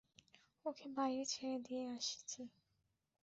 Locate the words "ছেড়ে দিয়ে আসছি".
1.25-2.41